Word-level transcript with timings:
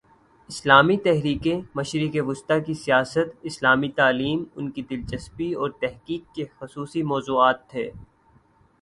اسلامی 0.49 0.95
تحریکیں، 0.97 1.61
مشرق 1.75 2.15
وسطی 2.27 2.59
کی 2.65 2.73
سیاست، 2.73 3.35
اسلامی 3.41 3.89
تعلیم، 3.91 4.43
ان 4.55 4.71
کی 4.71 4.81
دلچسپی 4.81 5.53
اور 5.53 5.69
تحقیق 5.69 6.35
کے 6.35 6.45
خصوصی 6.59 7.03
موضوعات 7.03 7.69
تھے۔ 7.69 7.91